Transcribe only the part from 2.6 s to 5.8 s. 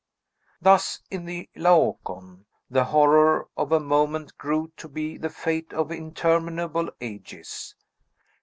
the horror of a moment grew to be the fate